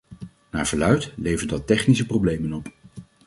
[0.51, 2.71] Naar verluidt, levert dat technische problemen op.